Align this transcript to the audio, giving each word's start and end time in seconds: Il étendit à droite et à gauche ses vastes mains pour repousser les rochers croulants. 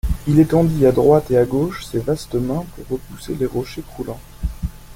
Il 0.27 0.39
étendit 0.39 0.87
à 0.87 0.91
droite 0.91 1.29
et 1.29 1.37
à 1.37 1.45
gauche 1.45 1.85
ses 1.85 1.99
vastes 1.99 2.33
mains 2.33 2.65
pour 2.75 2.89
repousser 2.97 3.35
les 3.35 3.45
rochers 3.45 3.83
croulants. 3.83 4.19